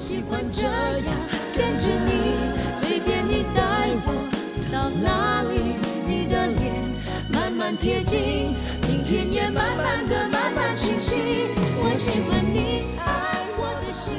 [0.00, 0.72] 喜欢这样
[1.54, 2.34] 跟着你，
[2.74, 3.60] 随便你带
[4.06, 4.08] 我
[4.72, 5.76] 到哪里，
[6.08, 6.72] 你的脸
[7.30, 8.54] 慢慢贴近，
[8.88, 11.44] 明天也慢慢的慢慢清晰。
[11.82, 14.14] 我喜欢你爱我的心。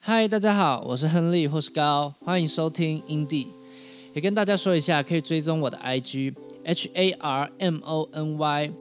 [0.00, 3.46] 嗨，大家好，我是亨利或是高，欢迎收听 Indie。
[4.14, 8.72] 也跟大家说一下，可以追踪我的 IG H A R M O N Y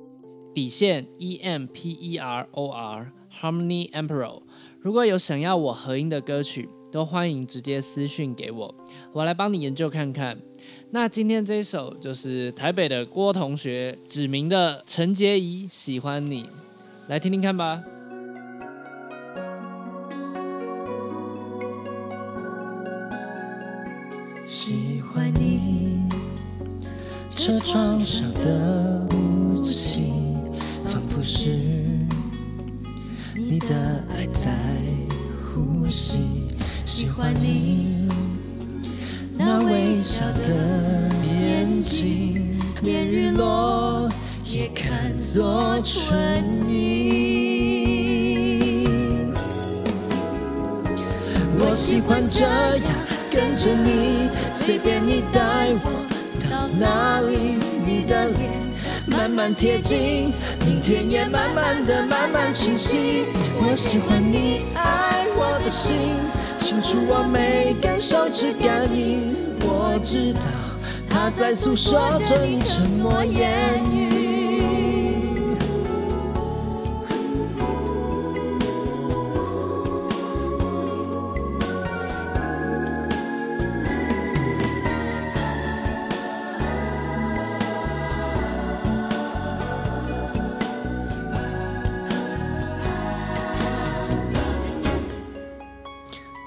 [0.54, 4.42] 底线 E M P E R O R Harmony Emperor。
[4.80, 8.76] 如果有想要我合音的歌曲，都欢迎直接私讯给我，
[9.12, 10.38] 我来帮你研究看看。
[10.92, 16.48] 那今天这一首就是台北的郭同学指明的陈洁仪喜欢你，
[17.08, 17.82] 来听听看吧。
[24.46, 26.08] 喜欢你
[27.36, 30.03] 车窗上的雾气，
[31.24, 31.50] 是
[33.34, 34.52] 你的爱在
[35.42, 36.20] 呼吸。
[36.86, 38.10] 喜欢你
[39.38, 44.10] 那微笑的眼睛，连日落
[44.44, 47.94] 也看作春意。
[51.58, 52.94] 我喜欢这样
[53.32, 55.90] 跟着你，随便你带我
[56.50, 57.13] 到哪，
[59.06, 60.34] 慢慢贴近，
[60.66, 63.26] 明天也慢慢的慢慢清晰。
[63.60, 65.96] 我喜欢你爱我的心，
[66.58, 70.42] 清楚我每根手指感应，我知道
[71.10, 74.23] 它在诉说着你沉默言语。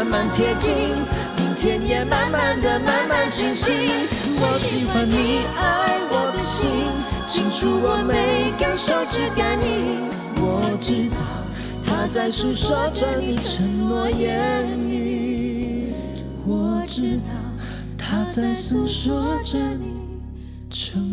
[0.00, 0.72] 慢慢贴近，
[1.36, 3.70] 明天也慢慢的慢慢清晰。
[4.40, 6.70] 我喜欢你爱我的心，
[7.28, 11.16] 清楚我每根手指感应，我知道
[11.84, 15.92] 它在诉说着你承诺言语，
[16.46, 17.34] 我知道
[17.98, 20.00] 它在诉说着你
[20.70, 21.09] 承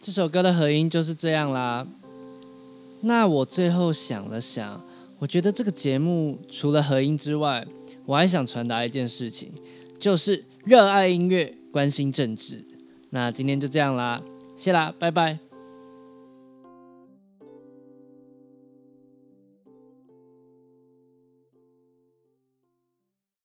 [0.00, 1.86] 这首歌的合音就是这样啦。
[3.00, 4.80] 那我最后想了想，
[5.18, 7.66] 我觉得这个节目除了合音之外，
[8.04, 9.52] 我还想传达一件事情，
[9.98, 12.64] 就是热爱音乐，关心政治。
[13.10, 14.22] 那今天就这样啦，
[14.56, 15.45] 谢啦，拜拜。